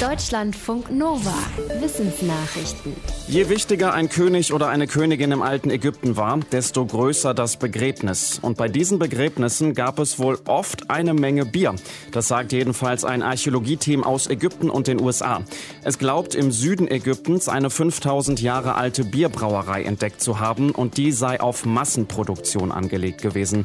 Deutschlandfunk 0.00 0.90
Nova. 0.90 1.32
Wissensnachrichten. 1.80 2.92
Je 3.28 3.48
wichtiger 3.48 3.94
ein 3.94 4.10
König 4.10 4.52
oder 4.52 4.68
eine 4.68 4.86
Königin 4.86 5.32
im 5.32 5.40
alten 5.40 5.70
Ägypten 5.70 6.18
war, 6.18 6.38
desto 6.52 6.84
größer 6.84 7.32
das 7.32 7.56
Begräbnis. 7.56 8.38
Und 8.42 8.58
bei 8.58 8.68
diesen 8.68 8.98
Begräbnissen 8.98 9.72
gab 9.72 9.98
es 9.98 10.18
wohl 10.18 10.38
oft 10.46 10.90
eine 10.90 11.14
Menge 11.14 11.46
Bier. 11.46 11.74
Das 12.12 12.28
sagt 12.28 12.52
jedenfalls 12.52 13.06
ein 13.06 13.22
Archäologieteam 13.22 14.04
aus 14.04 14.26
Ägypten 14.26 14.68
und 14.68 14.86
den 14.86 15.00
USA. 15.00 15.40
Es 15.82 15.98
glaubt, 15.98 16.34
im 16.34 16.52
Süden 16.52 16.90
Ägyptens 16.90 17.48
eine 17.48 17.70
5000 17.70 18.42
Jahre 18.42 18.74
alte 18.74 19.02
Bierbrauerei 19.02 19.84
entdeckt 19.84 20.20
zu 20.20 20.40
haben 20.40 20.72
und 20.72 20.98
die 20.98 21.10
sei 21.10 21.40
auf 21.40 21.64
Massenproduktion 21.64 22.70
angelegt 22.70 23.22
gewesen. 23.22 23.64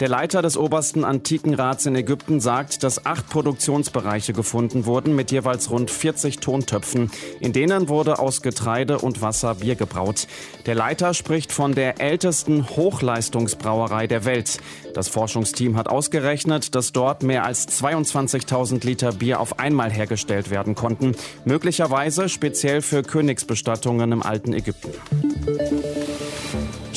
Der 0.00 0.08
Leiter 0.10 0.42
des 0.42 0.58
obersten 0.58 1.04
Antikenrats 1.04 1.86
in 1.86 1.96
Ägypten 1.96 2.38
sagt, 2.38 2.82
dass 2.82 3.06
acht 3.06 3.30
Produktionsbereiche 3.30 4.34
gefunden 4.34 4.84
wurden 4.84 5.16
mit 5.16 5.30
jeweils 5.30 5.70
rund 5.70 5.90
40 5.90 6.38
Tontöpfen. 6.38 7.10
In 7.40 7.54
denen 7.54 7.88
wurde 7.88 8.18
aus 8.18 8.42
Getreide 8.42 8.98
und 8.98 9.22
Wasser 9.22 9.54
Bier 9.54 9.74
gebraut. 9.74 10.26
Der 10.66 10.74
Leiter 10.74 11.14
spricht 11.14 11.50
von 11.50 11.74
der 11.74 11.98
ältesten 11.98 12.68
Hochleistungsbrauerei 12.68 14.06
der 14.06 14.26
Welt. 14.26 14.58
Das 14.92 15.08
Forschungsteam 15.08 15.78
hat 15.78 15.88
ausgerechnet, 15.88 16.74
dass 16.74 16.92
dort 16.92 17.22
mehr 17.22 17.46
als 17.46 17.66
22.000 17.82 18.84
Liter 18.84 19.12
Bier 19.12 19.40
auf 19.40 19.58
einmal 19.58 19.90
hergestellt 19.90 20.50
werden 20.50 20.74
konnten. 20.74 21.14
Möglicherweise 21.46 22.28
speziell 22.28 22.82
für 22.82 23.02
Königsbestattungen 23.02 24.12
im 24.12 24.22
alten 24.22 24.52
Ägypten. 24.52 24.92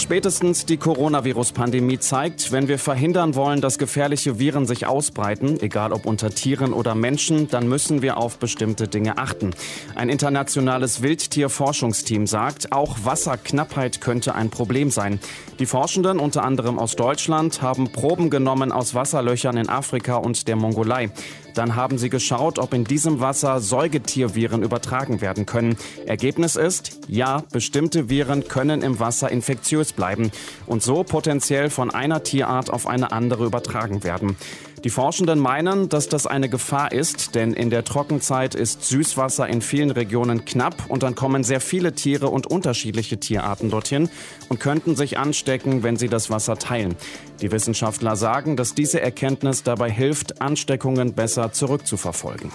Spätestens 0.10 0.66
die 0.66 0.78
Coronavirus-Pandemie 0.78 2.00
zeigt, 2.00 2.52
wenn 2.52 2.68
wir 2.68 2.80
verhindern 2.80 3.36
wollen, 3.36 3.62
dass 3.62 3.78
gefährliche 3.78 4.40
Viren 4.40 4.66
sich 4.66 4.88
ausbreiten, 4.88 5.60
egal 5.62 5.94
ob 5.94 6.08
unter 6.08 6.32
Tieren 6.32 6.74
oder 6.74 6.96
Menschen, 6.96 7.48
dann 7.48 7.68
müssen 7.68 8.02
wir 8.02 8.18
auf 8.18 8.40
bestimmte 8.40 8.88
Dinge 8.88 9.20
achten. 9.20 9.52
Ein 9.94 10.10
internationales 10.10 11.04
Wildtierforschungsteam 11.04 12.26
sagt, 12.26 12.72
auch 12.72 12.98
Wasserknappheit 13.04 14.02
könnte 14.02 14.34
ein 14.34 14.50
Problem 14.50 14.90
sein. 14.90 15.20
Die 15.60 15.68
Forschenden, 15.68 16.18
unter 16.18 16.44
anderem 16.44 16.80
aus 16.80 16.96
Deutschland, 16.96 17.62
haben 17.62 17.92
Proben 17.92 18.32
genommen 18.32 18.72
aus 18.72 18.96
Wasserlöchern 18.96 19.58
in 19.58 19.70
Afrika 19.70 20.16
und 20.16 20.48
der 20.48 20.56
Mongolei. 20.56 21.12
Dann 21.60 21.76
haben 21.76 21.98
sie 21.98 22.10
geschaut, 22.10 22.58
ob 22.58 22.74
in 22.74 22.86
diesem 22.86 23.20
Wasser 23.20 23.60
Säugetierviren 23.60 24.64
übertragen 24.64 25.20
werden 25.20 25.46
können. 25.46 25.76
Ergebnis 26.06 26.56
ist, 26.56 27.02
ja, 27.10 27.44
bestimmte 27.52 28.08
Viren 28.08 28.48
können 28.48 28.82
im 28.82 29.02
Wasser 29.02 29.30
infektiös 29.30 29.92
bleiben 29.92 30.32
und 30.68 30.82
so 30.82 31.04
potenziell 31.04 31.70
von 31.70 31.92
einer 31.92 32.24
Tierart 32.24 32.70
auf 32.70 32.88
eine 32.88 33.12
andere 33.12 33.46
übertragen 33.46 34.06
werden. 34.06 34.38
Die 34.84 34.90
Forschenden 34.90 35.40
meinen, 35.40 35.90
dass 35.90 36.08
das 36.08 36.26
eine 36.26 36.48
Gefahr 36.48 36.94
ist, 36.94 37.36
denn 37.36 37.54
in 37.54 37.70
der 37.70 37.84
Trockenzeit 37.84 38.56
ist 38.56 38.86
Süßwasser 38.86 39.48
in 39.48 39.62
vielen 39.62 39.92
Regionen 39.92 40.46
knapp 40.46 40.86
und 40.88 41.04
dann 41.04 41.16
kommen 41.16 41.44
sehr 41.44 41.60
viele 41.60 41.94
Tiere 41.94 42.30
und 42.30 42.48
unterschiedliche 42.48 43.20
Tierarten 43.20 43.70
dorthin 43.70 44.10
und 44.48 44.62
könnten 44.62 44.96
sich 44.96 45.18
anstecken, 45.18 45.84
wenn 45.84 45.98
sie 45.98 46.08
das 46.08 46.30
Wasser 46.30 46.58
teilen. 46.58 46.96
Die 47.42 47.52
Wissenschaftler 47.52 48.16
sagen, 48.16 48.56
dass 48.56 48.74
diese 48.74 49.02
Erkenntnis 49.02 49.64
dabei 49.64 49.92
hilft, 49.92 50.42
Ansteckungen 50.42 51.14
besser 51.14 51.52
zurückzuverfolgen. 51.52 52.52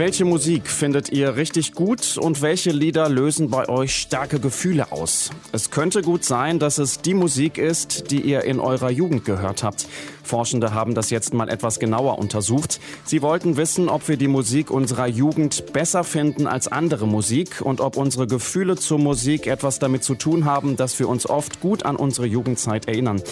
Welche 0.00 0.24
Musik 0.24 0.66
findet 0.66 1.12
ihr 1.12 1.36
richtig 1.36 1.74
gut 1.74 2.16
und 2.16 2.40
welche 2.40 2.70
Lieder 2.70 3.10
lösen 3.10 3.50
bei 3.50 3.68
euch 3.68 3.96
starke 3.96 4.40
Gefühle 4.40 4.92
aus? 4.92 5.28
Es 5.52 5.70
könnte 5.70 6.00
gut 6.00 6.24
sein, 6.24 6.58
dass 6.58 6.78
es 6.78 7.02
die 7.02 7.12
Musik 7.12 7.58
ist, 7.58 8.10
die 8.10 8.22
ihr 8.22 8.44
in 8.44 8.60
eurer 8.60 8.90
Jugend 8.90 9.26
gehört 9.26 9.62
habt. 9.62 9.86
Forschende 10.22 10.72
haben 10.72 10.94
das 10.94 11.10
jetzt 11.10 11.34
mal 11.34 11.50
etwas 11.50 11.78
genauer 11.80 12.18
untersucht. 12.18 12.80
Sie 13.04 13.20
wollten 13.20 13.58
wissen, 13.58 13.90
ob 13.90 14.08
wir 14.08 14.16
die 14.16 14.26
Musik 14.26 14.70
unserer 14.70 15.06
Jugend 15.06 15.70
besser 15.74 16.02
finden 16.02 16.46
als 16.46 16.66
andere 16.66 17.06
Musik 17.06 17.60
und 17.60 17.82
ob 17.82 17.98
unsere 17.98 18.26
Gefühle 18.26 18.76
zur 18.76 18.98
Musik 18.98 19.46
etwas 19.46 19.80
damit 19.80 20.02
zu 20.02 20.14
tun 20.14 20.46
haben, 20.46 20.78
dass 20.78 20.98
wir 20.98 21.10
uns 21.10 21.28
oft 21.28 21.60
gut 21.60 21.84
an 21.84 21.96
unsere 21.96 22.26
Jugendzeit 22.26 22.88
erinnern. 22.88 23.22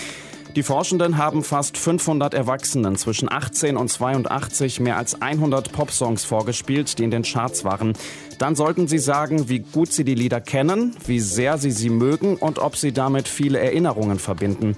Die 0.56 0.62
Forschenden 0.62 1.18
haben 1.18 1.44
fast 1.44 1.76
500 1.76 2.32
Erwachsenen 2.32 2.96
zwischen 2.96 3.30
18 3.30 3.76
und 3.76 3.88
82 3.88 4.80
mehr 4.80 4.96
als 4.96 5.20
100 5.20 5.72
Popsongs 5.72 6.24
vorgespielt, 6.24 6.98
die 6.98 7.04
in 7.04 7.10
den 7.10 7.22
Charts 7.22 7.64
waren. 7.64 7.92
Dann 8.38 8.56
sollten 8.56 8.88
sie 8.88 8.98
sagen, 8.98 9.48
wie 9.48 9.60
gut 9.60 9.92
sie 9.92 10.04
die 10.04 10.14
Lieder 10.14 10.40
kennen, 10.40 10.96
wie 11.06 11.20
sehr 11.20 11.58
sie 11.58 11.70
sie 11.70 11.90
mögen 11.90 12.36
und 12.36 12.58
ob 12.58 12.76
sie 12.76 12.92
damit 12.92 13.28
viele 13.28 13.58
Erinnerungen 13.58 14.18
verbinden. 14.18 14.74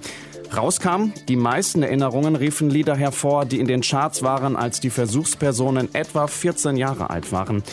Rauskam, 0.55 1.13
die 1.29 1.37
meisten 1.37 1.81
Erinnerungen 1.81 2.35
riefen 2.35 2.69
Lieder 2.69 2.95
hervor, 2.95 3.45
die 3.45 3.59
in 3.59 3.67
den 3.67 3.81
Charts 3.81 4.21
waren, 4.21 4.57
als 4.57 4.81
die 4.81 4.89
Versuchspersonen 4.89 5.95
etwa 5.95 6.27
14 6.27 6.75
Jahre 6.75 7.09
alt 7.09 7.31
waren. 7.31 7.63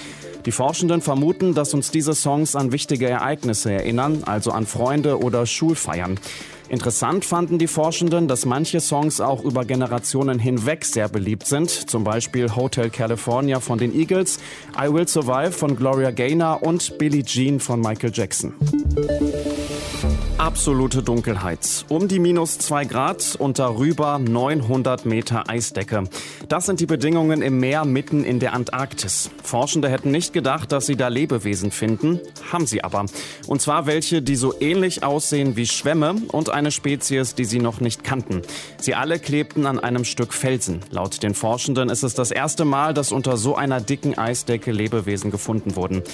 Die 0.47 0.53
Forschenden 0.53 1.03
vermuten, 1.03 1.55
dass 1.55 1.75
uns 1.75 1.91
diese 1.91 2.15
Songs 2.15 2.55
an 2.55 2.71
wichtige 2.71 3.09
Ereignisse 3.09 3.73
erinnern, 3.73 4.23
also 4.25 4.53
an 4.53 4.67
Freunde 4.67 5.19
oder 5.21 5.45
Schulfeiern. 5.45 6.21
Interessant 6.69 7.25
fanden 7.25 7.59
die 7.59 7.67
Forschenden, 7.67 8.29
dass 8.29 8.45
manche 8.45 8.81
Songs 8.81 9.21
auch 9.21 9.43
über 9.43 9.65
Generationen 9.65 10.39
hinweg 10.39 10.85
sehr 10.85 11.09
beliebt 11.09 11.47
sind, 11.47 11.71
zum 11.71 12.05
Beispiel 12.05 12.55
Hotel 12.55 12.91
California 12.91 13.61
von 13.61 13.79
den 13.79 13.95
Eagles, 13.95 14.39
I 14.79 14.93
Will 14.93 15.09
Survive 15.09 15.53
von 15.53 15.77
Gloria 15.77 16.11
Gaynor 16.11 16.63
und 16.63 16.99
Billie 16.99 17.25
Jean 17.25 17.59
von 17.59 17.81
Michael 17.81 18.13
Jackson. 18.13 18.55
Absolute 20.39 21.03
Dunkelheit. 21.03 21.85
Um 21.89 22.07
die 22.07 22.21
minus 22.21 22.59
zwei 22.59 22.85
Grad 22.85 23.35
und 23.41 23.59
darüber 23.59 24.21
900 24.21 25.05
Meter 25.05 25.51
Eisdecke. 25.51 26.05
Das 26.49 26.65
sind 26.65 26.79
die 26.79 26.87
Bedingungen 26.87 27.43
im 27.43 27.59
Meer 27.59 27.85
mitten 27.85 28.23
in 28.23 28.39
der 28.39 28.53
Antarktis. 28.53 29.33
Forschende 29.43 29.89
hätten 29.89 30.13
nicht 30.13 30.33
gedacht, 30.33 30.71
dass 30.71 30.87
sie 30.87 30.95
da 30.95 31.09
Lebewesen 31.09 31.73
finden. 31.73 32.21
Haben 32.53 32.67
sie 32.67 32.85
aber. 32.85 33.07
Und 33.49 33.61
zwar 33.61 33.87
welche, 33.87 34.23
die 34.23 34.37
so 34.37 34.55
ähnlich 34.61 35.03
aussehen 35.03 35.57
wie 35.57 35.67
Schwämme 35.67 36.15
und 36.29 36.51
eine 36.51 36.71
Spezies, 36.71 37.35
die 37.35 37.45
sie 37.45 37.59
noch 37.59 37.81
nicht 37.81 38.05
kannten. 38.05 38.43
Sie 38.81 38.95
alle 38.95 39.19
klebten 39.19 39.67
an 39.67 39.81
einem 39.81 40.05
Stück 40.05 40.33
Felsen. 40.33 40.83
Laut 40.93 41.21
den 41.25 41.35
Forschenden 41.35 41.91
ist 41.91 42.05
es 42.05 42.15
das 42.15 42.31
erste 42.31 42.65
Mal, 42.65 42.95
dass 42.95 43.11
unter 43.11 43.37
so 43.37 43.57
einer 43.57 43.81
dicken 43.81 44.17
Eisdecke 44.17 44.71
Lebewesen 44.71 45.33
gefunden 45.33 45.75
wurden. 45.75 46.05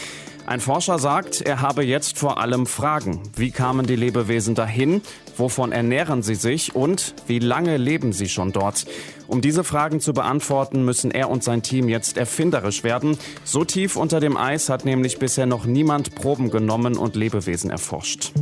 Ein 0.46 0.60
Forscher 0.60 0.98
sagt, 0.98 1.40
er 1.40 1.62
habe 1.62 1.84
jetzt 1.84 2.18
vor 2.18 2.38
allem 2.38 2.66
Fragen. 2.66 3.22
Wie 3.34 3.50
kamen 3.50 3.86
die 3.86 3.96
Lebewesen 3.96 4.54
dahin? 4.54 5.00
Wovon 5.38 5.72
ernähren 5.72 6.22
sie 6.22 6.34
sich? 6.34 6.74
Und 6.74 7.14
wie 7.26 7.38
lange 7.38 7.78
leben 7.78 8.12
sie 8.12 8.28
schon 8.28 8.52
dort? 8.52 8.84
Um 9.26 9.40
diese 9.40 9.64
Fragen 9.64 10.00
zu 10.00 10.12
beantworten, 10.12 10.84
müssen 10.84 11.10
er 11.10 11.30
und 11.30 11.42
sein 11.42 11.62
Team 11.62 11.88
jetzt 11.88 12.18
erfinderisch 12.18 12.84
werden. 12.84 13.16
So 13.44 13.64
tief 13.64 13.96
unter 13.96 14.20
dem 14.20 14.36
Eis 14.36 14.68
hat 14.68 14.84
nämlich 14.84 15.18
bisher 15.18 15.46
noch 15.46 15.64
niemand 15.64 16.14
Proben 16.14 16.50
genommen 16.50 16.98
und 16.98 17.16
Lebewesen 17.16 17.70
erforscht. 17.70 18.32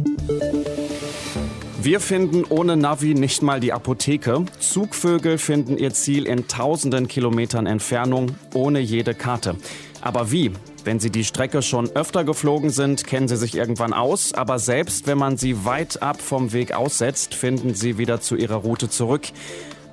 Wir 1.80 2.00
finden 2.00 2.44
ohne 2.48 2.76
Navi 2.76 3.14
nicht 3.14 3.42
mal 3.42 3.60
die 3.60 3.72
Apotheke. 3.72 4.44
Zugvögel 4.58 5.38
finden 5.38 5.78
ihr 5.78 5.92
Ziel 5.92 6.26
in 6.26 6.48
tausenden 6.48 7.06
Kilometern 7.06 7.66
Entfernung 7.66 8.34
ohne 8.54 8.80
jede 8.80 9.14
Karte. 9.14 9.54
Aber 10.00 10.32
wie? 10.32 10.50
Wenn 10.84 10.98
sie 10.98 11.10
die 11.10 11.24
Strecke 11.24 11.62
schon 11.62 11.90
öfter 11.90 12.24
geflogen 12.24 12.70
sind, 12.70 13.06
kennen 13.06 13.28
sie 13.28 13.36
sich 13.36 13.56
irgendwann 13.56 13.92
aus, 13.92 14.34
aber 14.34 14.58
selbst 14.58 15.06
wenn 15.06 15.16
man 15.16 15.36
sie 15.36 15.64
weit 15.64 16.02
ab 16.02 16.20
vom 16.20 16.52
Weg 16.52 16.72
aussetzt, 16.72 17.34
finden 17.34 17.74
sie 17.74 17.98
wieder 17.98 18.20
zu 18.20 18.34
ihrer 18.34 18.56
Route 18.56 18.88
zurück. 18.88 19.28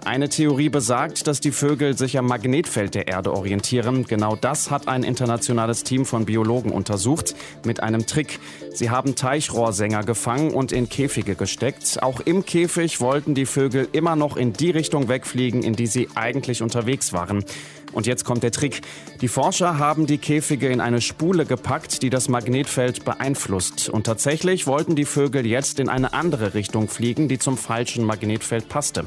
Eine 0.06 0.30
Theorie 0.30 0.70
besagt, 0.70 1.28
dass 1.28 1.40
die 1.40 1.52
Vögel 1.52 1.98
sich 1.98 2.18
am 2.18 2.26
Magnetfeld 2.26 2.96
der 2.96 3.10
Erde 3.10 3.34
orientieren. 3.34 4.06
Genau 4.06 4.36
das 4.36 4.72
hat 4.72 4.88
ein 4.88 5.04
internationales 5.04 5.84
Team 5.84 6.06
von 6.06 6.26
Biologen 6.26 6.72
untersucht 6.72 7.36
mit 7.66 7.84
einem 7.84 8.08
Trick. 8.08 8.40
Sie 8.74 8.90
haben 8.90 9.16
Teichrohrsänger 9.16 10.04
gefangen 10.04 10.52
und 10.52 10.72
in 10.72 10.88
Käfige 10.90 11.36
gesteckt. 11.36 12.02
Auch 12.02 12.22
im 12.22 12.46
Käfig 12.46 13.02
wollten 13.02 13.36
die 13.36 13.46
Vögel 13.46 13.88
immer 13.92 14.16
noch 14.16 14.38
in 14.38 14.54
die 14.54 14.72
Richtung 14.72 15.09
wegfliegen, 15.09 15.64
in 15.64 15.74
die 15.74 15.88
sie 15.88 16.08
eigentlich 16.16 16.62
unterwegs 16.62 17.12
waren. 17.12 17.44
Und 17.92 18.08
jetzt 18.08 18.24
kommt 18.24 18.44
der 18.44 18.52
Trick. 18.52 18.82
Die 19.22 19.28
Forscher 19.28 19.79
haben 19.79 20.06
die 20.06 20.20
Käfige 20.20 20.70
in 20.70 20.79
eine 20.79 21.02
Spule 21.02 21.46
gepackt, 21.46 22.03
die 22.03 22.09
das 22.09 22.29
Magnetfeld 22.29 23.03
beeinflusst. 23.03 23.90
Und 23.90 24.06
tatsächlich 24.06 24.68
wollten 24.68 24.96
die 24.96 25.06
Vögel 25.06 25.46
jetzt 25.46 25.79
in 25.79 25.90
eine 25.90 26.14
andere 26.14 26.53
Richtung 26.53 26.88
fliegen, 26.88 27.28
die 27.28 27.40
zum 27.40 27.58
falschen 27.58 28.06
Magnetfeld 28.06 28.70
passte. 28.70 29.06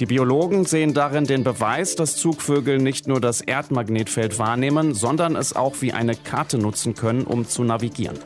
Die 0.00 0.06
Biologen 0.06 0.64
sehen 0.64 0.94
darin 0.94 1.24
den 1.24 1.42
Beweis, 1.42 1.96
dass 1.96 2.16
Zugvögel 2.16 2.78
nicht 2.78 3.08
nur 3.08 3.20
das 3.20 3.40
Erdmagnetfeld 3.40 4.38
wahrnehmen, 4.38 4.94
sondern 4.94 5.34
es 5.34 5.56
auch 5.56 5.74
wie 5.80 5.92
eine 5.92 6.14
Karte 6.14 6.56
nutzen 6.56 6.94
können, 6.94 7.24
um 7.24 7.48
zu 7.48 7.64
navigieren. 7.64 8.18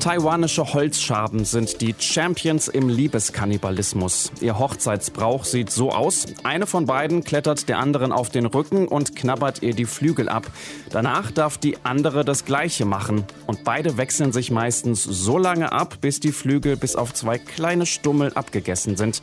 Taiwanische 0.00 0.72
Holzschaben 0.72 1.44
sind 1.44 1.80
die 1.80 1.94
Champions 1.98 2.68
im 2.68 2.88
Liebeskannibalismus. 2.88 4.30
Ihr 4.40 4.58
Hochzeitsbrauch 4.58 5.44
sieht 5.44 5.70
so 5.70 5.90
aus. 5.90 6.26
Eine 6.44 6.66
von 6.66 6.86
beiden 6.86 7.24
klettert 7.24 7.68
der 7.68 7.78
anderen 7.78 8.12
auf 8.12 8.28
den 8.30 8.46
Rücken 8.46 8.86
und 8.86 9.16
knabbert 9.16 9.62
ihr 9.62 9.74
die 9.74 9.84
Flügel 9.84 10.28
ab. 10.28 10.46
Danach 10.90 11.30
darf 11.30 11.58
die 11.58 11.78
andere 11.82 12.24
das 12.24 12.44
Gleiche 12.44 12.84
machen. 12.84 13.24
Und 13.46 13.64
beide 13.64 13.96
wechseln 13.96 14.32
sich 14.32 14.50
meistens 14.50 15.02
so 15.02 15.38
lange 15.38 15.72
ab, 15.72 15.98
bis 16.00 16.20
die 16.20 16.32
Flügel 16.32 16.76
bis 16.76 16.94
auf 16.94 17.12
zwei 17.12 17.38
kleine 17.38 17.86
Stummel 17.86 18.32
abgegessen 18.34 18.96
sind. 18.96 19.22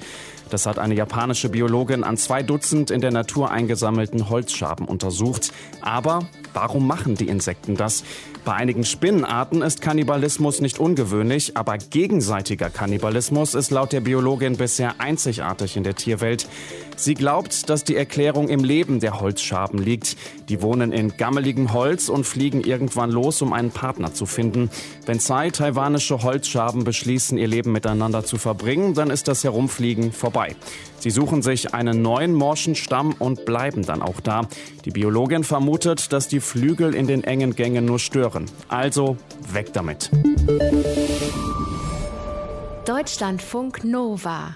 Das 0.49 0.65
hat 0.65 0.79
eine 0.79 0.95
japanische 0.95 1.49
Biologin 1.49 2.03
an 2.03 2.17
zwei 2.17 2.43
Dutzend 2.43 2.91
in 2.91 3.01
der 3.01 3.11
Natur 3.11 3.51
eingesammelten 3.51 4.29
Holzschaben 4.29 4.87
untersucht. 4.87 5.51
Aber 5.81 6.27
warum 6.53 6.87
machen 6.87 7.15
die 7.15 7.27
Insekten 7.27 7.75
das? 7.75 8.03
Bei 8.45 8.53
einigen 8.53 8.83
Spinnenarten 8.83 9.61
ist 9.61 9.81
Kannibalismus 9.81 10.61
nicht 10.61 10.79
ungewöhnlich, 10.79 11.55
aber 11.55 11.77
gegenseitiger 11.77 12.69
Kannibalismus 12.69 13.53
ist 13.53 13.71
laut 13.71 13.93
der 13.93 14.01
Biologin 14.01 14.57
bisher 14.57 14.95
einzigartig 14.99 15.77
in 15.77 15.83
der 15.83 15.95
Tierwelt. 15.95 16.47
Sie 16.95 17.13
glaubt, 17.13 17.69
dass 17.69 17.83
die 17.83 17.95
Erklärung 17.95 18.49
im 18.49 18.63
Leben 18.63 18.99
der 18.99 19.19
Holzschaben 19.19 19.79
liegt. 19.79 20.15
Die 20.49 20.61
wohnen 20.61 20.91
in 20.91 21.17
gammeligem 21.17 21.73
Holz 21.73 22.09
und 22.09 22.25
fliegen 22.25 22.61
irgendwann 22.61 23.11
los, 23.11 23.41
um 23.41 23.53
einen 23.53 23.71
Partner 23.71 24.13
zu 24.13 24.25
finden. 24.25 24.69
Wenn 25.05 25.19
zwei 25.19 25.49
taiwanische 25.49 26.23
Holzschaben 26.23 26.83
beschließen, 26.83 27.37
ihr 27.37 27.47
Leben 27.47 27.71
miteinander 27.71 28.23
zu 28.23 28.37
verbringen, 28.37 28.93
dann 28.93 29.09
ist 29.09 29.27
das 29.27 29.43
Herumfliegen 29.43 30.11
vorbei. 30.11 30.55
Sie 30.99 31.09
suchen 31.09 31.41
sich 31.41 31.73
einen 31.73 32.01
neuen 32.01 32.33
morschen 32.33 32.75
Stamm 32.75 33.13
und 33.19 33.45
bleiben 33.45 33.85
dann 33.85 34.01
auch 34.01 34.21
da. 34.21 34.47
Die 34.85 34.91
Biologin 34.91 35.43
vermutet, 35.43 36.13
dass 36.13 36.27
die 36.27 36.39
Flügel 36.39 36.95
in 36.95 37.07
den 37.07 37.23
engen 37.23 37.55
Gängen 37.55 37.85
nur 37.85 37.99
stören. 37.99 38.45
Also 38.69 39.17
weg 39.51 39.73
damit. 39.73 40.09
Deutschlandfunk 42.85 43.83
Nova 43.83 44.55